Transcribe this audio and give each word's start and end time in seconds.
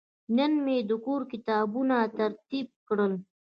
نن 0.35 0.51
مې 0.63 0.77
د 0.89 0.91
کور 1.05 1.21
کتابونه 1.31 1.95
ترتیب 2.17 2.67
کړل. 2.87 3.13